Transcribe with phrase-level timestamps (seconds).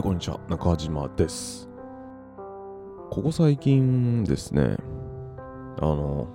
[0.00, 0.40] い、こんにちは。
[0.48, 1.68] 中島です。
[3.10, 4.76] ここ最近ですね、
[5.78, 6.26] あの、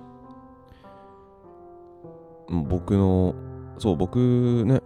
[2.68, 3.34] 僕の、
[3.78, 4.80] そう、僕ね、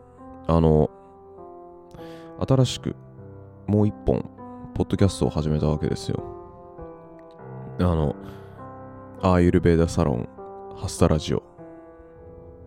[0.46, 0.90] あの、
[2.48, 2.96] 新しく
[3.66, 4.28] もう一本、
[4.74, 6.22] ポッドキャストを始めたわけですよ。
[7.80, 8.16] あの、
[9.20, 10.28] アーユルベーダサロン、
[10.76, 11.38] ハスタラジオ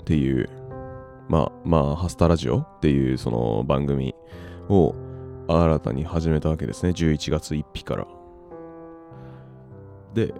[0.02, 0.48] っていう、
[1.28, 4.14] まあ、まあ、ハスタラジオっていうその番組
[4.70, 4.94] を
[5.48, 6.92] 新たに始めたわけですね。
[6.92, 8.08] 11月1日から。
[10.14, 10.34] で、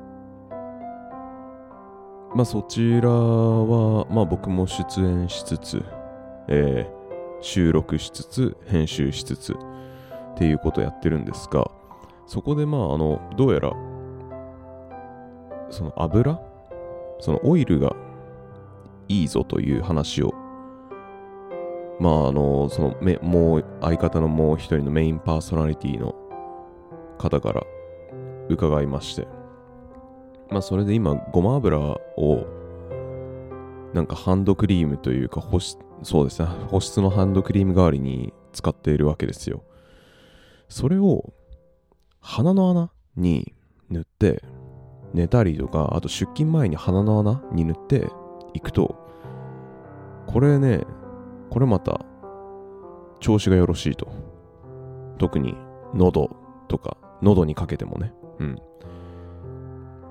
[2.36, 5.84] まあそちらは、まあ僕も出演しつつ、
[6.48, 7.04] えー
[7.44, 9.58] 収録しつつ、編集しつつっ
[10.38, 11.70] ていうことをやってるんですが、
[12.26, 13.74] そこでまああの、どうやら、
[15.70, 16.40] その油？
[17.20, 17.96] そのオイルが
[19.08, 20.34] いいぞという話を
[22.00, 26.16] まああのそのめもう相方のもう一人のメインパーソナリティの
[27.18, 27.64] 方から
[28.50, 29.28] 伺いまして。
[30.50, 32.46] まあそれで今ごま油を
[33.94, 36.48] なんかハンドクリームというか保湿そうですね。
[36.68, 39.64] 保湿のハンドクリーム代わりに使っているわけですよ。
[40.70, 41.34] それを
[42.20, 43.54] 鼻の穴に
[43.90, 44.44] 塗って
[45.14, 48.08] 寝たりとかあと出勤前に鼻の穴に塗って
[48.54, 48.96] いくと
[50.26, 50.82] これね
[51.54, 52.04] これまた
[53.20, 54.08] 調子がよろしいと。
[55.20, 55.56] 特に
[55.94, 56.36] 喉
[56.68, 58.12] とか喉にかけてもね。
[58.40, 58.56] うん。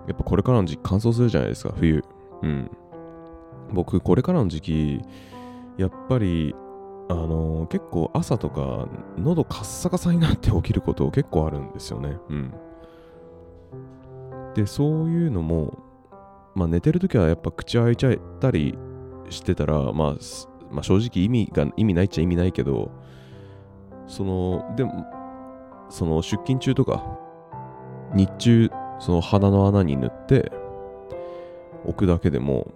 [0.06, 2.04] やっぱこれからの時期乾燥するじゃないですか冬。
[2.42, 2.70] うん。
[3.72, 5.00] 僕これからの時期
[5.78, 6.54] やっぱり
[7.08, 8.86] あの結構朝とか
[9.18, 12.18] 喉カッサカサになって起きること結構あるんですよね。
[12.28, 12.54] うん。
[14.54, 15.76] でそういうのも
[16.54, 18.78] まあ寝てる時はやっぱ口開いちゃったり
[19.28, 22.90] してたらまあまあ、正直意味が意味ないっちゃ意味ないけど
[24.06, 25.06] そのでも
[25.88, 27.04] その出勤中とか
[28.14, 30.52] 日中その鼻の穴に塗って
[31.84, 32.72] 置くだけでも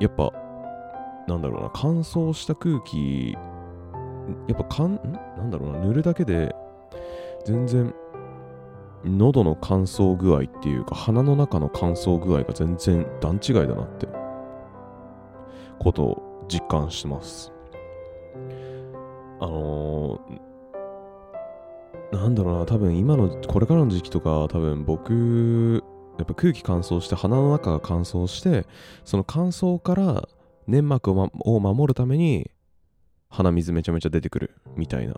[0.00, 0.32] やっぱ
[1.26, 3.36] なんだろうな乾燥した空気
[4.48, 4.96] やっぱかん
[5.36, 6.54] なんだろうな塗るだけで
[7.44, 7.94] 全然
[9.04, 14.08] 喉の乾燥具合っていうか鼻の中の乾燥具合が全然段違いだなって
[15.78, 17.52] ことを実感してます。
[19.40, 25.82] あのー、なんだろうな、多分今の、これからの時期とか、多分僕、
[26.18, 28.66] やっぱ空気乾燥して、鼻の中が乾燥して、
[29.04, 30.28] その乾燥から
[30.66, 32.50] 粘膜を,、ま、を守るために、
[33.28, 35.16] 鼻水めちゃめちゃ出てくるみたいな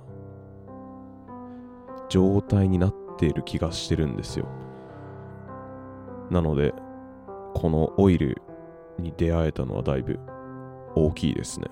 [2.08, 4.48] 状態になっている気がしてるんですよ。
[6.30, 6.72] なので、
[7.54, 8.40] このオイル
[8.98, 10.18] に出会えたのはだいぶ
[10.96, 11.66] 大きいですね。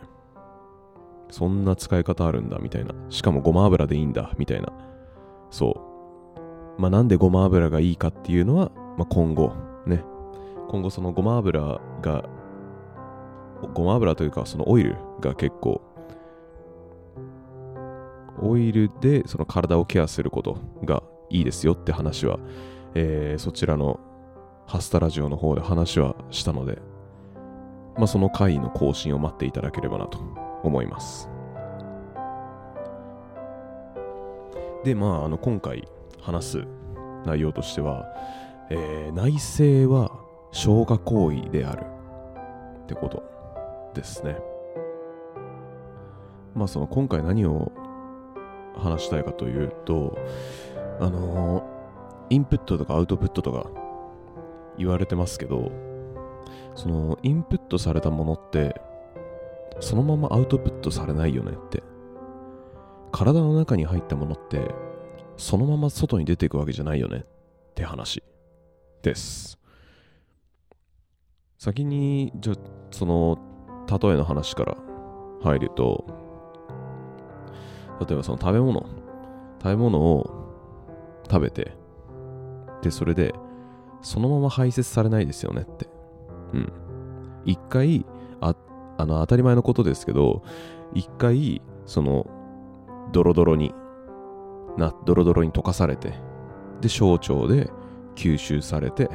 [1.30, 2.94] そんな使い方あるんだみたいな。
[3.08, 4.72] しかもごま油でいいんだみたいな。
[5.50, 5.82] そ
[6.78, 6.80] う。
[6.80, 9.52] まあなんでごま油がいいかっていうのは、まあ、今後
[9.86, 10.04] ね。
[10.68, 12.28] 今後そのごま油が、
[13.72, 15.80] ごま油というかそのオイルが結構、
[18.42, 22.38] オイルでその体をケアすることがいいですよって話は、
[22.94, 24.00] えーそちらの
[24.66, 26.80] ハスタラジオの方で話はしたので、
[27.96, 30.18] まあ、その回の更新を待っていただければなと
[30.62, 31.28] 思います。
[34.84, 35.88] で、まあ、あの今回
[36.20, 36.64] 話す
[37.24, 38.04] 内容としては、
[38.70, 40.10] えー内政は
[40.50, 41.84] 消化行為である
[42.84, 43.22] ってこと
[43.94, 44.38] ですね。
[46.54, 47.72] まあ、その今回何を
[48.76, 50.16] 話したいかというと、
[51.00, 51.74] あのー
[52.30, 53.68] インプットとかアウトプットとか
[54.78, 55.70] 言われてますけど、
[56.74, 58.80] そのインプットされたものって
[59.80, 61.82] そのままアウトプットされないよねって。
[63.12, 64.74] 体の中に入ったものって
[65.36, 67.24] そのまま外に出ていくわけじゃないよねっ
[67.74, 68.24] て話
[69.02, 69.56] です。
[71.58, 72.56] 先にじゃあ
[72.90, 73.38] その
[73.88, 74.76] 例えの話から
[75.42, 76.04] 入ると
[78.00, 78.84] 例えばその食べ物。
[79.62, 80.28] 食べ物を
[81.30, 81.72] 食べて
[82.82, 83.32] でそれで
[84.02, 85.93] そのまま排泄されないですよねって。
[86.54, 86.72] うん。
[87.44, 88.06] 一回、
[88.40, 88.54] あ、
[88.96, 90.42] あの、当たり前のことですけど、
[90.94, 92.26] 一回、その、
[93.12, 93.74] ドロドロに、
[94.78, 96.14] な、ドロドロに溶かされて、
[96.80, 97.70] で、小腸で
[98.14, 99.10] 吸収されて、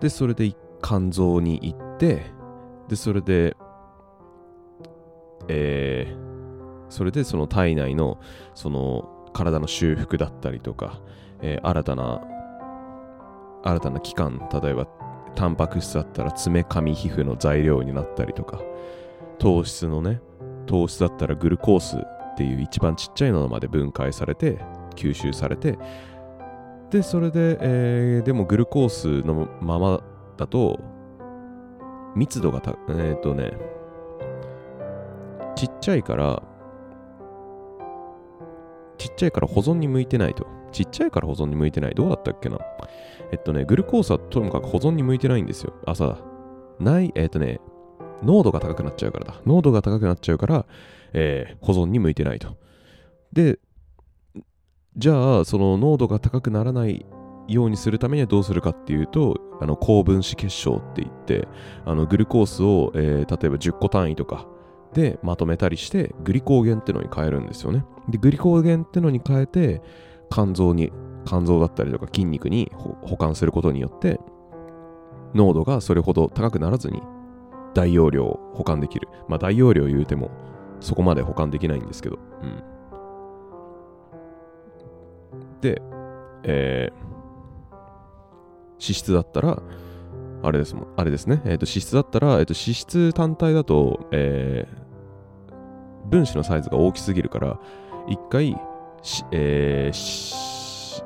[0.00, 2.22] で、それで肝臓に行って、
[2.88, 3.56] で、それで、
[5.48, 8.20] えー、それでその体内の、
[8.54, 11.00] その、体の修復だったりとか、
[11.42, 12.20] えー新たな、
[13.62, 14.86] 新たな器官、例えば
[15.36, 18.60] タンパク質だったら爪髪皮膚の材料になったりとか
[19.38, 20.20] 糖質のね
[20.66, 24.58] 糖質だったらグルコースっていう一番ちっちゃいのまで分解されて
[24.96, 25.78] 吸収されて
[26.90, 30.02] でそれで、えー、でもグルコースのまま
[30.36, 30.80] だと
[32.14, 33.52] 密度がたえっ、ー、とね
[35.54, 36.42] ちっちゃいから
[38.98, 40.55] ちっちゃいから保存に向いてないと。
[40.72, 41.94] ちっちゃいから保存に向いてない。
[41.94, 42.58] どうだったっけな？
[43.32, 45.74] えっとねグルコースはともかく保存に向いてないんですよ。
[45.86, 46.18] 朝
[46.78, 47.60] ないえっ、とね
[48.22, 49.40] 濃度が高くなっちゃうからだ。
[49.44, 50.66] 濃度が高くなっちゃうから、
[51.12, 52.56] えー、保存に向いてないと。
[53.32, 53.58] で
[54.96, 57.04] じゃあその濃度が高くならない
[57.48, 61.46] ようにするためにはどうするかっていうとあの高分子結晶って言って
[61.84, 64.46] あのグルコースを、えー、例えば10個単位とか
[64.94, 67.84] でまとめたりしてグリコーゲンってのに変えるんですよね。
[68.08, 69.82] でグリコーゲンってのに変えて
[70.30, 70.92] 肝臓に
[71.24, 72.70] 肝臓だったりとか筋肉に
[73.02, 74.20] 保管することによって
[75.34, 77.02] 濃度がそれほど高くならずに
[77.74, 79.08] 大容量を保管できる。
[79.28, 80.30] まあ大容量言うても
[80.80, 82.18] そこまで保管できないんですけど。
[82.42, 82.62] うん。
[85.60, 85.82] で、
[86.42, 86.94] えー、
[88.74, 89.62] 脂質だったら、
[90.42, 97.58] あれですもん、あれですね、えー、と脂質だったら、えー、と脂質単体だと、えー、分子のサイズが大きすぎるから、
[98.08, 98.56] 一回、
[99.32, 100.56] えー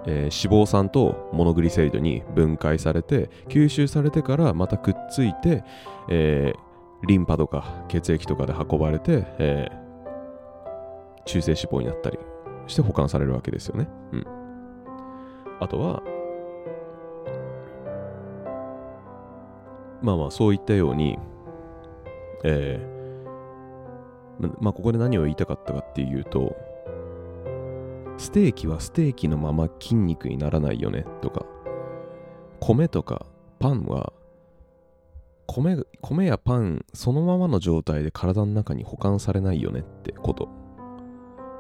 [0.06, 5.64] えー、脂肪酸とモノグリセリドに分解されて吸収されてからまたくっついて、
[6.08, 12.18] えー、リンパとか血液とかで運ばれて、えー、中性脂肪になったり
[12.66, 13.88] して保管されるわけですよね。
[14.12, 14.26] うん。
[15.60, 16.02] あとは、
[20.00, 21.18] まあまあそういったように、
[22.44, 26.56] えー、まあここで何を言いたかったかっていうと、
[28.20, 31.46] ステーキはステーキのまま筋肉にならないよねとか、
[32.60, 33.24] 米とか
[33.58, 34.12] パンは
[35.46, 40.50] 米米やパンそのままの状態で体の中に保管されないよねってこと。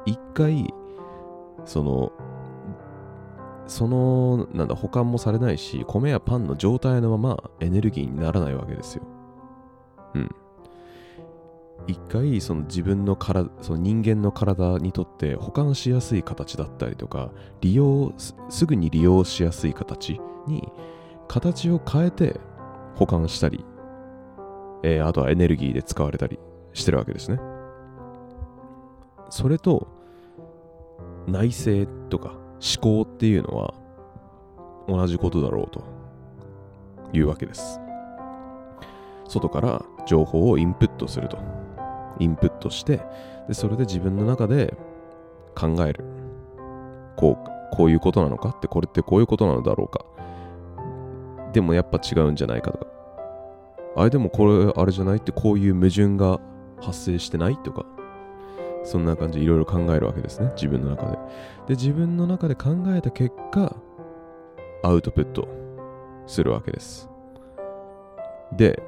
[0.04, 0.72] 一回、
[1.64, 2.12] その
[3.66, 9.04] その、なんだ、保管もされないし、米やパンの状態のままエネルギーにならないわけですよ。
[10.14, 10.30] うん。
[11.86, 17.30] 一回、その自分の体、その人間の体にとって保管しやすい形だったりとか、
[17.60, 20.68] 利用、すぐに利用しやすい形に、
[21.28, 22.40] 形を変えて
[22.96, 23.64] 保管したり、
[24.82, 26.38] えー、あとはエネルギーで使われたり
[26.72, 27.40] してるわけですね。
[29.30, 29.88] それと、
[31.26, 33.74] 内政とか思考っていうのは
[34.88, 35.84] 同じことだろうと
[37.12, 37.80] いうわけです。
[39.28, 41.38] 外から情報をインプットすると。
[42.20, 43.00] インプットして、
[43.48, 44.74] でそれで自分の中で
[45.56, 46.04] 考える。
[47.16, 48.50] こう、こういうことなのか？
[48.50, 50.04] って、これってこういうことなのだろうか？
[51.52, 52.86] でもやっぱ違うんじゃないかとか。
[53.96, 55.16] あれでもこれあれじゃない？
[55.16, 56.40] ってこういう矛盾が
[56.80, 57.56] 発生してない？
[57.58, 57.84] とか。
[58.82, 60.52] そんな感じでいろいろ考えるわけですね。
[60.54, 61.18] 自分の中で。
[61.68, 63.76] で、自分の中で考えた結果、
[64.82, 65.46] アウトプット
[66.26, 67.06] するわけです。
[68.56, 68.82] で、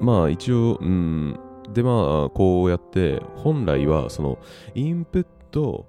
[0.00, 1.38] まあ一応、うん、
[1.74, 4.38] でまあこうやって本来はその
[4.74, 5.86] インプット、思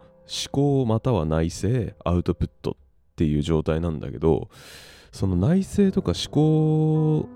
[0.51, 1.67] 考または内省、
[2.03, 2.75] アウトプットっ
[3.15, 4.49] ていう状態なんだけど、
[5.11, 7.29] その内省とか思考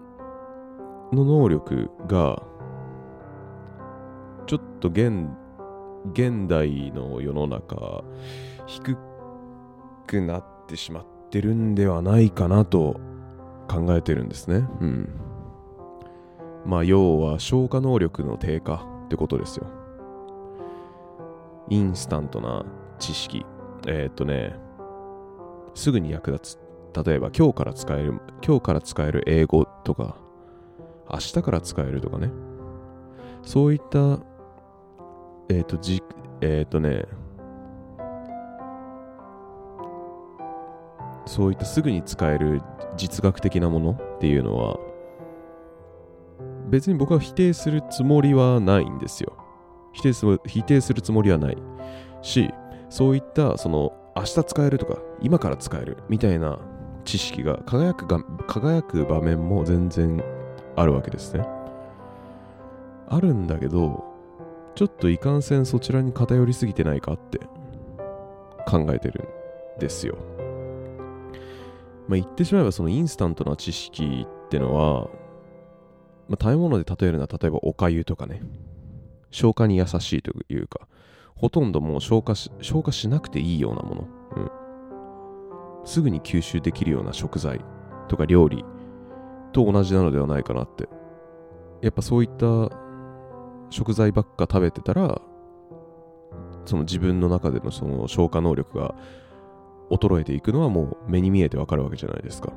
[1.13, 2.43] の能力が
[4.47, 5.27] ちょっと現
[6.13, 8.03] 現代の世の中
[8.65, 8.97] 低
[10.07, 12.99] くなってしまってるんではないかなと
[13.69, 14.67] 考えてるんですね。
[14.81, 15.28] うん。
[16.65, 19.67] まあ要は消化能力の低下ってことですよ。
[21.69, 22.65] インスタントな
[22.99, 23.45] 知識。
[23.87, 24.55] えー、っとね、
[25.73, 27.03] すぐに役立つ。
[27.05, 30.17] 例えば今日から使える、今日から使える英語とか、
[31.09, 32.31] 明日から使えるとかね。
[33.43, 34.19] そういった
[35.51, 36.03] えっ、と、じ、
[36.41, 37.05] えっ、とね、
[41.25, 42.61] そういったすぐに使える
[42.97, 44.77] 実学的なものっていうのは、
[46.69, 49.33] 別に僕は否定するつもりはないんですよ。
[49.93, 51.57] 否定する否定するつもりはない
[52.21, 52.53] し、
[52.89, 56.59] そういったその明日使えるとか今から使えるみたいな
[57.05, 60.23] 知識が輝くが輝く場面も全然
[60.75, 61.45] あるわけですね。
[63.07, 64.03] あるんだけど、
[64.75, 67.39] ちょっといかんせんそちらに偏りすぎてないかって
[68.67, 69.27] 考えてる
[69.77, 70.17] んですよ。
[72.07, 75.07] まあ、言ってしまえばそのインスタントな知識ってのは、
[76.29, 78.41] まあ、食べ物で例えるのは例えばおかゆとかね、
[79.31, 80.87] 消化に優しいというか、
[81.35, 84.07] ほとんどもう消化し消化しなくていいようなもの、
[85.81, 87.61] うん、すぐに吸収できるような食材
[88.07, 88.63] とか料理
[89.53, 90.87] と同じなのではないかなって。
[91.81, 92.45] やっぱそういった
[93.69, 95.21] 食材ばっか食べてたら
[96.65, 98.95] その自分の中でのその消化能力が
[99.89, 102.53] 衰えていくのはもう目に見えてわかるわけじゃないですか。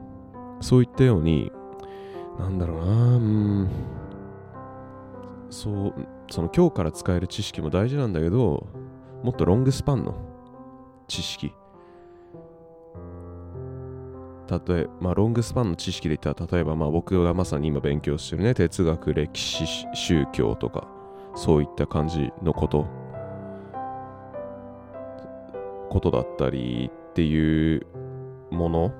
[0.61, 1.50] そういったように、
[2.39, 3.69] なんだろうな、うん、
[5.51, 5.95] そう、
[6.31, 8.67] その今日から使える知識も大事なんだけど、
[9.23, 10.15] もっとロングスパンの
[11.09, 11.53] 知識。
[14.67, 20.89] 例えまあ、ロングスパンの知識で言ったら、例えばまあ僕がまさに今勉強してるね、哲学、歴史、宗教とか、
[21.35, 22.87] そういった感じのこと
[25.89, 27.87] ことだったりっていう
[28.51, 28.93] もの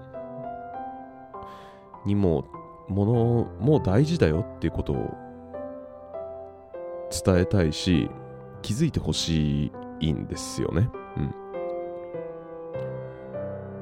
[2.05, 2.45] にも
[2.89, 5.15] ものも大事だよっていうことを
[7.25, 8.11] 伝えたいし
[8.63, 10.89] 気づいてほしいんですよね。
[11.17, 11.35] うん。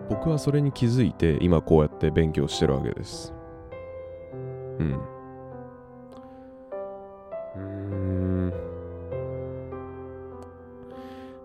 [0.08, 3.32] 僕はそれに気づいて今こうやって勉強してるわけです。
[4.78, 5.00] うん。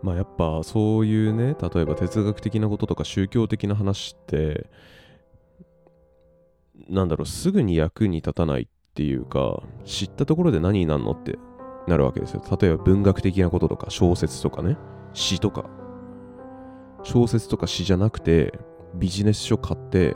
[0.01, 4.67] まあやっぱそういうね例えば哲学的なこととか宗教的な話って
[6.89, 11.37] なんだろうすぐに役に立たないっていうか知ったところで何になるのって
[11.87, 12.43] なるわけですよ。
[12.59, 14.77] 例えば文学的なこととか小説とかね。
[15.13, 15.69] 詩とか。
[17.03, 18.59] 小説とか詩じゃなくて
[18.95, 20.15] ビジネス書買って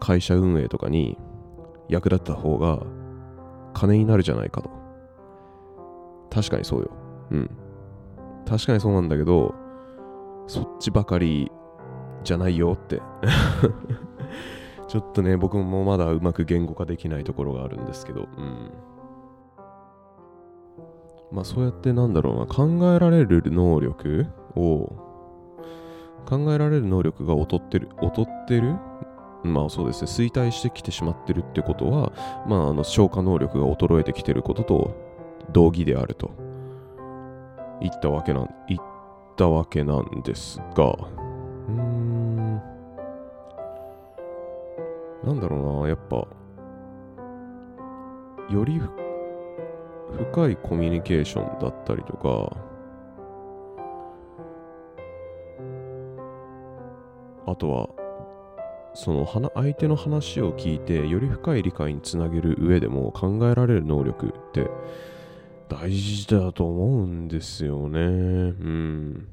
[0.00, 1.16] 会社運営とかに
[1.88, 2.82] 役立った方が
[3.72, 4.70] 金になるじゃないかと。
[6.30, 6.90] 確かにそうよ。
[7.30, 7.50] うん。
[8.46, 9.54] 確かにそうなんだけど、
[10.46, 11.50] そっちばかり
[12.22, 13.00] じゃないよって。
[14.94, 18.70] ちょっとね、僕もまだうまく言語化できないところがあるんですけど、うん。
[21.32, 24.86] まあそうやってなんだろうな、考えられる能力を、
[26.26, 28.76] 考えられる能力が劣ってる、劣ってる？
[29.42, 32.12] まあそうですね、衰退してきてしまってるってことは、
[32.46, 34.94] まああの消化能力が衰えてきてることと
[35.52, 36.30] 同義であると。
[37.80, 38.84] 行ったわけなん、行っ
[39.34, 40.96] たわけなんですが、
[45.24, 46.16] なんだろうな、やっぱ、
[48.50, 48.80] より
[50.32, 52.56] 深いコミュニケーションだったりとか、
[57.46, 57.88] あとは、
[58.94, 64.70] その相手の話を聞いてより深い理解につなげる上でも考えられる能力って
[65.68, 67.98] 大事だと思うんですよね。
[67.98, 69.28] うん。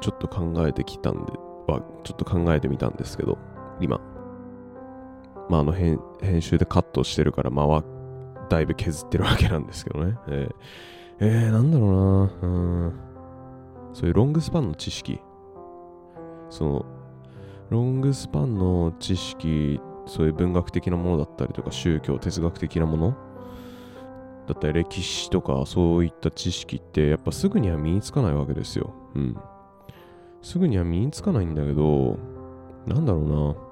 [0.00, 1.32] ちょっと考えてきたんで、
[1.66, 3.38] は、ちょっと考えてみたんですけど、
[3.80, 4.00] 今。
[5.48, 7.84] まあ、あの編、編集でカットしてるから、間は
[8.48, 10.16] だいぶ削ってるわけなんですけどね。
[10.28, 10.54] えー、
[11.20, 12.52] えー、なんだろうなう
[12.86, 12.92] ん。
[13.92, 15.20] そういうロングスパンの知識。
[16.48, 16.86] その、
[17.70, 23.16] ロングスパンの知識そういう文学的なものだったりとか宗教哲学的なもの
[24.48, 28.92] だったり歴史とかそういった知識ってやっぱすぐには身につかないわけですよ。
[29.14, 29.36] うん。
[30.42, 32.18] すぐには身につかないんだけど、
[32.86, 33.70] なんだろうな。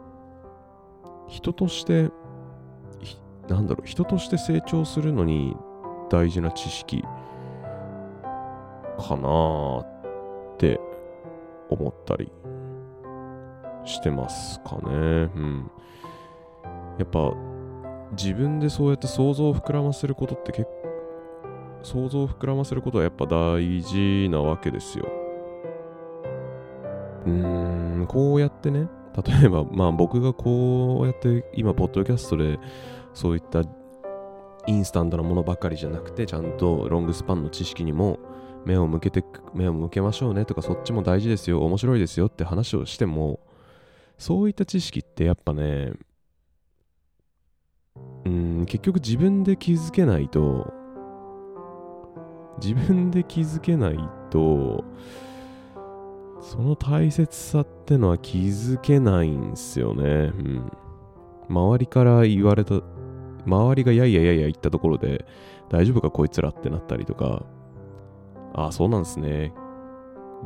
[1.29, 2.11] 人として、
[3.49, 5.57] なんだろう、人として成長するのに
[6.11, 7.03] 大事な知識
[8.99, 10.81] かなって
[11.71, 12.31] 思ったり
[13.85, 14.81] してますかね。
[14.85, 14.95] う
[15.39, 15.71] ん。
[16.99, 17.33] やっぱ
[18.13, 20.79] 自分でそうやって想像を膨らませることって結構
[21.83, 25.07] 想像を膨らませることはやっぱ大事なわけですよ。
[27.29, 28.89] うーん、こうやってね、
[29.27, 32.59] 例えば、まあ僕がこうやって今、ポッドキャストで
[33.15, 33.63] そういった
[34.67, 38.19] インスタントなものばかりじゃなくて、ちゃんとロングスパンの知識にも
[38.65, 43.41] 目を向けて、目を向けましょうねとか、そっちも大事ですよ、面白いですよって話をしても、
[44.19, 45.93] そういった知識ってやっぱね、
[48.25, 50.73] うん、結局自分で気づけないと、
[52.61, 53.99] 自分で気づけない
[54.31, 54.85] と、
[56.49, 60.03] その大切さってのは気づけないんすよね。
[60.03, 60.73] うん。
[61.51, 62.81] 周りから言われた、
[63.45, 65.27] 周りがやいややいや言ったところで、
[65.69, 67.43] 大丈夫かこいつらってなったりとか、
[68.55, 69.53] ああ、そうなんですね。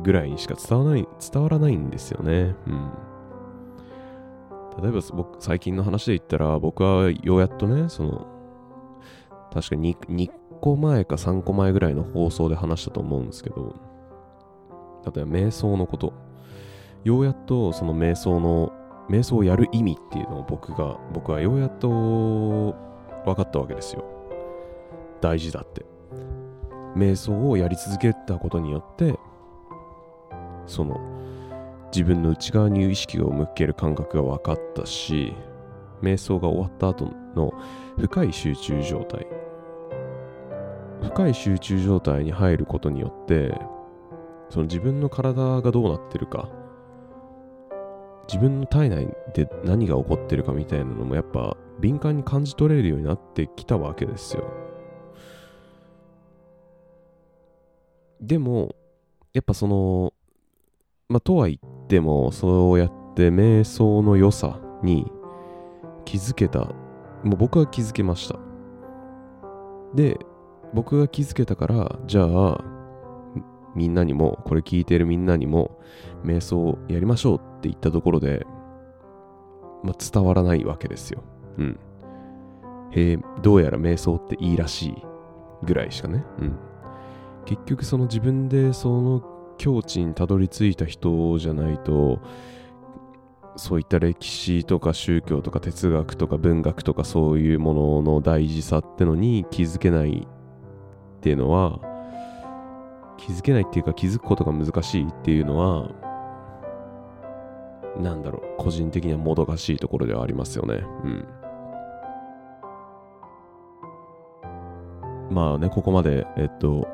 [0.03, 2.53] ぐらいにしか伝わらない、伝わらないんですよね。
[2.67, 2.91] うん。
[4.83, 8.27] 例えば僕、最近の話で言ったら、僕はようやっとね、その、
[9.53, 13.92] 確かに 2, 2個前か3個前ぐらいの放送で話したと思うんですけど、
[15.05, 16.13] 例えば瞑想のこと。
[17.03, 18.71] ようやっとその瞑想の、
[19.09, 21.89] 瞑想をやる意味っていうのを僕が、僕はようやっと
[23.25, 24.03] 分かったわけですよ。
[25.21, 25.85] 大事だって。
[26.95, 29.17] 瞑想をやり続けたことによって、
[30.65, 30.99] その、
[31.91, 35.33] 自分の内側に意識を向ける感覚が分かったし、
[36.01, 37.53] 瞑想が終わった後の
[37.97, 39.25] 深い集中状態
[41.01, 43.57] 深い集中状態に入ることによって
[44.53, 46.47] その自分の体がどうなってるか。
[48.27, 54.43] 自分の体内で何が起こってるかみたいなのもやっぱ敏感に感じ取れるようになってきたわけですよ。
[58.21, 58.75] でも
[59.33, 60.13] やっぱその
[61.09, 65.11] まあとは言ってもそうやって瞑想の良さに
[66.05, 66.59] 気づけた。
[67.23, 68.37] もう僕は気づけました。
[69.95, 70.19] で
[70.75, 72.72] 僕が気づけたからじゃあ
[73.75, 75.79] みんなにもこれ聞いてるみんなにも
[76.23, 78.45] 瞑想やりましょうって言ったところで、
[79.83, 81.23] まあ、伝わらないわけですよ。
[81.57, 81.79] うん。
[82.91, 84.95] へえどうやら瞑想っていいらしい
[85.63, 86.23] ぐらいしかね。
[86.39, 86.55] うん。
[87.45, 89.23] 結局その自分でその
[89.57, 92.19] 境地にたどり着いた人じゃないと
[93.55, 100.27] そういった歴史とか宗教とか哲学とか文学とかそういうものの大事さってのに気づけない
[101.17, 101.79] っていうのは
[103.17, 105.89] 気づけないっていうか気づくことが難しいっていうのは
[107.97, 110.75] なんだろう個人的にはもどかしいところではありますよね。
[110.75, 111.27] うん。
[115.29, 116.87] まあねここまでえっと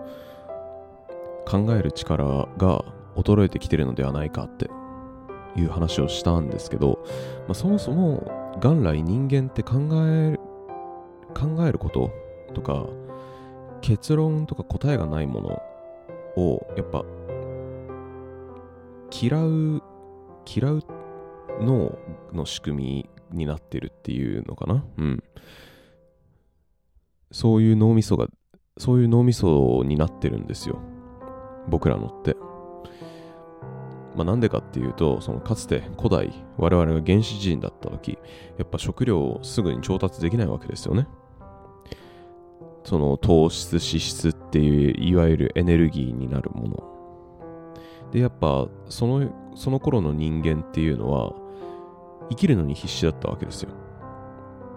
[1.46, 2.84] 考える力が
[3.16, 4.70] 衰えてきてるのではないかって
[5.56, 7.00] いう話をしたんですけど、
[7.48, 10.40] まあ、そもそも元来人間って考える
[11.34, 12.12] 考えること
[12.54, 12.86] とか
[13.82, 15.62] 結論とか答えがないもの
[16.40, 17.04] をやっぱ
[19.22, 19.84] 嫌う
[20.46, 20.84] 嫌う
[21.62, 21.98] 脳
[22.34, 24.86] の仕組みになってるっていうのかな？
[24.98, 25.24] うん
[27.32, 28.28] そういう脳みそが
[28.78, 30.80] そういう脳みそになってるんですよ
[31.68, 32.36] 僕らのって。
[34.16, 38.18] まあ、なんでかっていうと、そのかつて古代、我々が原始人だった時、
[38.58, 41.08] やっぱ食料をすぐに調達できないわけですよね。
[42.84, 46.84] その糖質、脂質っていう、いわゆるエネルギーになるもの。
[48.12, 51.34] で、やっぱ、その、その頃の人間っていうのは、
[52.30, 53.70] 生きるのに必死だったわけですよ。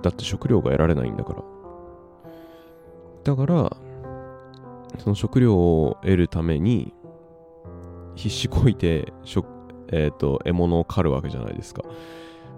[0.02, 1.42] だって食料が得られないんだから。
[3.24, 3.76] だから、
[4.98, 6.92] その食料を得るために
[8.14, 9.46] 必死こいて食、
[9.88, 11.82] えーと、獲物を狩るわけじゃないですか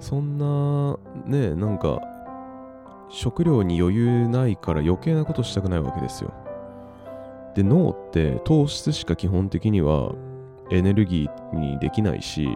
[0.01, 2.01] そんなねなんか
[3.09, 6.33] 食料に余裕ないから余計なことしたくないわけですよ
[7.55, 10.13] で脳って糖質しか基本的には
[10.71, 12.49] エネルギーにできないし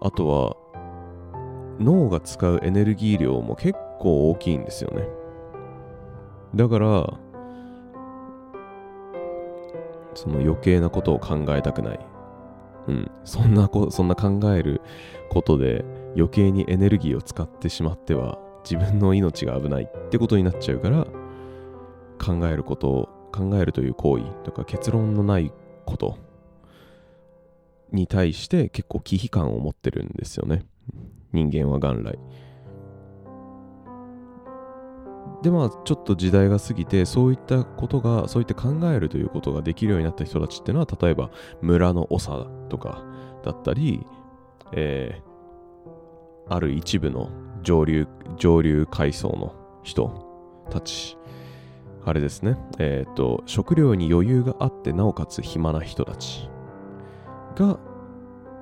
[0.00, 0.56] あとは
[1.78, 5.06] 脳が使うエネルギー量も結構大きいんですよね
[6.54, 7.18] だから
[10.14, 12.00] その余計なことを考えたくない。
[12.88, 13.10] うん。
[13.24, 14.80] そんなこ、そんな考える
[15.30, 15.84] ことで
[16.16, 21.06] 余計にエネルギーを使ってしまっては自分の命が危ないってことになっちゃうから
[22.18, 25.52] 考えることを考えるという行為とか結論のない
[25.84, 26.18] こと
[27.90, 30.64] に対して結構忌避感を持ってるんですよね。
[31.32, 32.18] 人間は元来。
[35.42, 43.02] でまあちょっと時代が過ぎてそういったことがそういった考えるということができるようになった人たちっていうのは例えば村の長とか
[43.44, 44.06] だったり、
[44.72, 47.28] えー、ある一部の
[47.62, 51.16] 上流上流階層の人たち。
[52.04, 52.58] あれですね。
[52.78, 56.48] えっ、ー、と食料に余裕があってなおかつ暇な人たち
[57.56, 57.78] が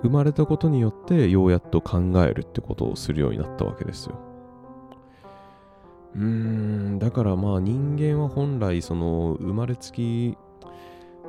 [0.03, 4.19] 生まれたことによってようやっと考えるってことをするようになったわけですよ。
[6.15, 10.37] うーん、だからまあ人間は本来その生まれつき、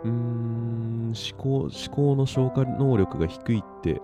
[0.03, 4.01] うーん、思考、思考の消化能力が低いって、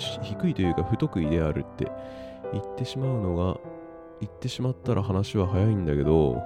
[0.00, 1.90] 低いというか不得意であるって
[2.52, 3.58] 言ってしまうのが、
[4.20, 6.42] 言ってしまったら話は早いんだけど、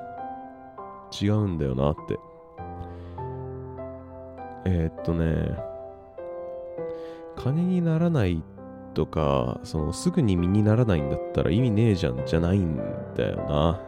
[1.20, 2.18] 違うんだよなって。
[4.66, 5.56] えー、っとね、
[7.36, 8.42] 金にならない
[8.94, 12.76] とか、そのすぐに身にならないんだったら意味ねえじゃんじゃないん
[13.16, 13.80] だよな。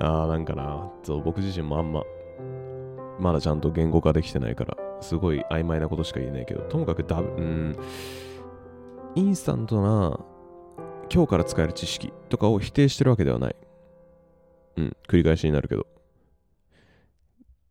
[0.00, 2.02] ああ、なんかな、そう、僕自身もあんま、
[3.18, 7.76] まだちゃんと言語化できてないから、すごい曖昧なことしか言えないけど、ともかくだ、うん、
[9.14, 10.18] インスタントな、
[11.12, 13.56] 今日から使える知識とかを否定してるわけではない。
[14.76, 15.86] うん、繰り返しになるけど。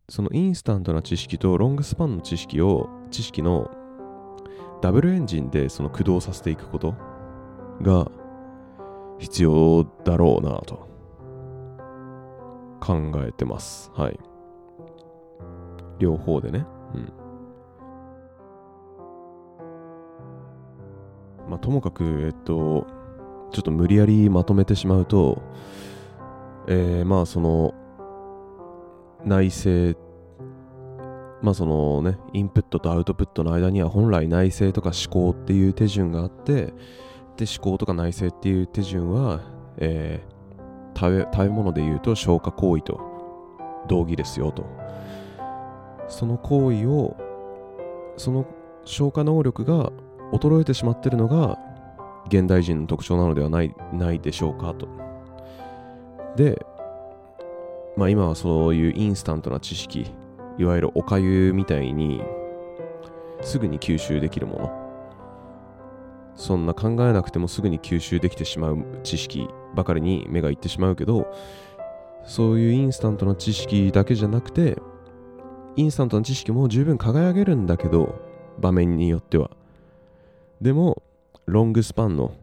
[0.09, 3.71] そのインスタントな知識とロングスパンの知識を、知識の
[4.81, 6.93] ダブルエンジンでその駆動させていくこと
[7.81, 8.11] が
[9.17, 10.87] 必要だろうなと
[12.79, 13.91] 考えてます。
[13.95, 14.19] はい。
[15.99, 16.65] 両方でね。
[16.93, 17.22] うん。
[21.53, 22.87] まあ、ともかく、えっと、
[23.51, 25.39] ちょっと無理やりまとめてしまうと、
[26.67, 27.75] えー、まあその、
[29.23, 29.99] 内政
[31.43, 36.73] まあそのねインプットとアウトプットの間には本来内政とか思考っていう手順があって
[37.37, 39.41] で思考とか内政っていう手順は、
[39.77, 42.99] えー、食べ食べ物で言うと消化行為と
[43.87, 44.65] 同義ですよと。
[46.09, 47.15] その行為を
[48.17, 48.45] その
[48.83, 49.91] 消化能力が
[50.33, 51.57] 衰えてしまってるのが
[52.27, 54.87] 現代人の特徴なのではないないでしょうかと。
[56.35, 56.65] で
[57.95, 60.11] まあ今はそういうインスタントな知識
[60.57, 62.23] いわゆるおかゆみたいに
[63.41, 64.83] すぐに吸収できるもの。
[66.35, 71.31] そんな考えなくてもすぐに吸収できてしまう知識ばかりに目がいってしまうけど
[72.25, 74.79] そういうインスタントな知識だけじゃなくて
[75.75, 78.19] インスタントな知識も十分輝けるんだけど
[78.59, 79.51] 場面によっては。
[80.63, 81.03] でも
[81.45, 82.33] ロングスパンの、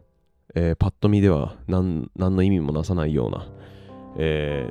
[0.53, 3.47] えー、パッと見では何の意味もなさないような、
[4.15, 4.69] え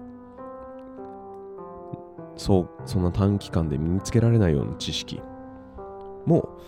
[2.36, 5.20] ー、そうそんな短期間で身につけられないような知識
[6.26, 6.60] も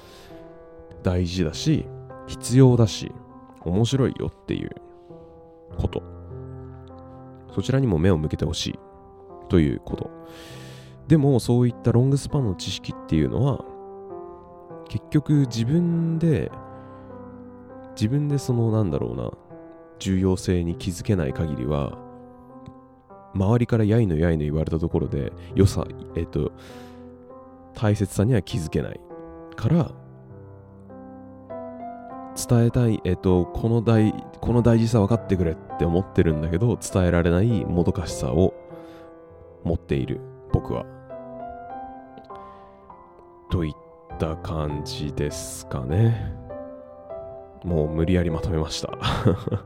[1.05, 1.87] 大事だし
[2.27, 3.13] 必要だし
[3.61, 4.71] 面白いよっていう
[5.79, 6.03] こと。
[7.55, 8.79] そちらにも目を向けてほしい。
[9.49, 10.11] ということ。
[11.07, 13.65] でもそういったロングスパンの知識っていうのは
[14.89, 16.51] 結局自分で
[17.95, 19.31] 自分でそのなんだろうな
[19.99, 21.99] 重要性に気づけない限りは
[23.35, 26.53] 周りからやいのやいの言われたところで良さ、えっ、と、
[27.75, 29.01] 大切さには気づけない
[29.57, 29.91] から
[32.49, 38.55] 伝えたい、えっ、と、この大、この大事さ分かってくれって思ってるんだけど伝えられないもどかしさを
[39.65, 40.21] 持っている
[40.53, 40.85] 僕は。
[43.51, 46.42] といった感じですかね。
[47.65, 48.97] もう無理やりまとめました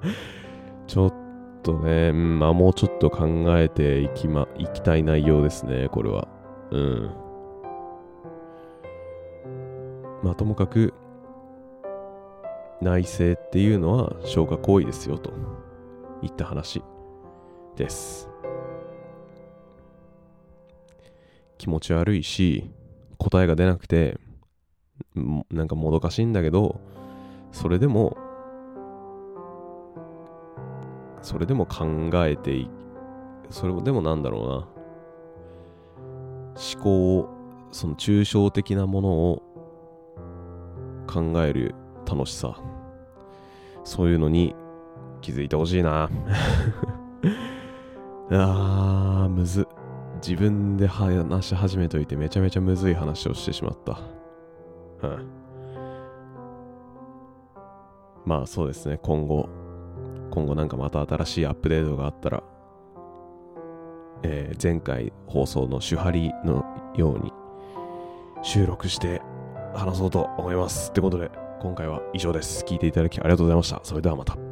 [0.87, 1.15] ちょっ
[1.63, 3.27] とね、まあもうちょっと考
[3.59, 6.29] えていきま、いきたい内容ですね、これは。
[6.71, 7.11] うん。
[10.23, 10.95] まあともかく、
[12.81, 15.33] 内政っていうのは消化行為ですよと
[16.23, 16.83] いった話
[17.75, 18.31] です。
[21.59, 22.71] 気持ち悪いし、
[23.19, 24.19] 答えが出なくて、
[25.51, 26.81] なんかもどかしいんだけど、
[27.53, 28.17] それでも
[31.23, 32.69] それでも考えてい
[33.51, 34.69] それでもなんだろうな。
[36.57, 37.29] 思考を
[37.71, 39.43] その抽象的なものを
[41.07, 41.75] 考える
[42.07, 42.59] 楽しさ。
[43.85, 44.55] そういうのに
[45.21, 46.11] 気づいてほしいな。
[48.31, 49.67] あーむず。
[50.17, 54.01] 自分で話し始めといてめちゃめちゃむずい話をしてしまった、
[55.03, 55.29] うん、
[58.27, 59.49] まあそうですね今後
[60.31, 62.43] 今後なんかまた新しいアップデートがあったら、
[64.23, 66.65] えー、前回放送の手張りの
[66.97, 67.33] ように
[68.43, 69.23] 収録して
[69.75, 70.91] 話そうと思います。
[70.91, 72.65] ってことで、今回は以上です。
[72.65, 73.81] 聞いていただきありがとうございました。
[73.83, 74.46] それではまた。